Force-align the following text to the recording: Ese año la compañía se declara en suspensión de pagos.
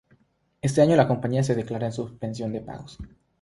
Ese 0.63 0.81
año 0.81 0.95
la 0.95 1.07
compañía 1.07 1.43
se 1.43 1.53
declara 1.53 1.85
en 1.85 1.93
suspensión 1.93 2.51
de 2.53 2.61
pagos. 2.61 2.97